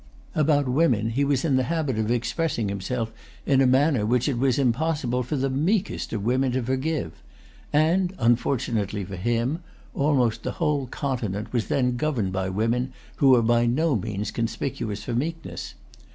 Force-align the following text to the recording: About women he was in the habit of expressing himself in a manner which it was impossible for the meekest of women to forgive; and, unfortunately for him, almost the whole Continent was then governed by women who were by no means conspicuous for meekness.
About 0.33 0.67
women 0.67 1.11
he 1.11 1.23
was 1.23 1.45
in 1.45 1.57
the 1.57 1.65
habit 1.69 1.99
of 1.99 2.09
expressing 2.09 2.69
himself 2.69 3.13
in 3.45 3.61
a 3.61 3.67
manner 3.67 4.03
which 4.03 4.27
it 4.27 4.39
was 4.39 4.57
impossible 4.57 5.21
for 5.21 5.35
the 5.35 5.47
meekest 5.47 6.11
of 6.11 6.23
women 6.25 6.51
to 6.53 6.63
forgive; 6.63 7.21
and, 7.71 8.15
unfortunately 8.17 9.05
for 9.05 9.15
him, 9.15 9.59
almost 9.93 10.41
the 10.41 10.53
whole 10.53 10.87
Continent 10.87 11.53
was 11.53 11.67
then 11.67 11.97
governed 11.97 12.33
by 12.33 12.49
women 12.49 12.91
who 13.17 13.29
were 13.29 13.43
by 13.43 13.67
no 13.67 13.95
means 13.95 14.31
conspicuous 14.31 15.03
for 15.03 15.13
meekness. 15.13 15.75